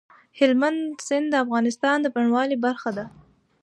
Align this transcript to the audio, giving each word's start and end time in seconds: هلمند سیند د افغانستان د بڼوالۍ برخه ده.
هلمند 0.39 0.81
سیند 1.07 1.27
د 1.31 1.35
افغانستان 1.45 1.97
د 2.01 2.07
بڼوالۍ 2.15 2.57
برخه 2.65 2.89
ده. 2.97 3.05